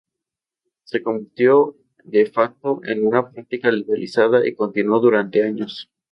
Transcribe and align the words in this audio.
Se 0.83 1.03
convirtió 1.03 1.75
de 2.05 2.25
facto 2.25 2.81
en 2.85 3.05
una 3.05 3.29
práctica 3.29 3.69
legalizada 3.71 4.43
y 4.47 4.55
continuó 4.55 4.99
durante 4.99 5.43
años. 5.43 5.91